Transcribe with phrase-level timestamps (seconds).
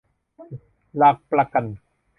[0.97, 1.65] หลักประกัน